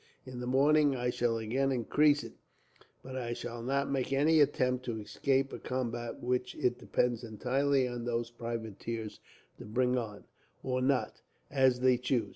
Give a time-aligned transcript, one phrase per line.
[0.25, 2.33] In the morning I shall again increase it,
[3.03, 7.87] but I shall not make any attempt to escape a combat which it depends entirely
[7.87, 9.19] on those privateers
[9.59, 10.23] to bring on,
[10.63, 12.29] or not, as they choose.